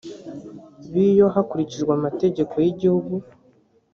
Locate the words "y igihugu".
2.63-3.13